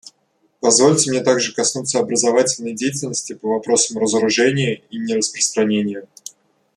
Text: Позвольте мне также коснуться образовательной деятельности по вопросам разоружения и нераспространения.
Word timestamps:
Позвольте 0.61 1.11
мне 1.11 1.21
также 1.21 1.53
коснуться 1.53 1.99
образовательной 1.99 2.73
деятельности 2.73 3.33
по 3.33 3.49
вопросам 3.49 3.99
разоружения 3.99 4.81
и 4.89 4.97
нераспространения. 4.97 6.07